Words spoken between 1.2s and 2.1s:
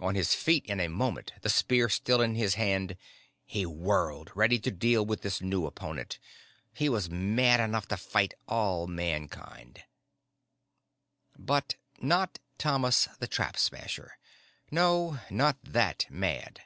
the spear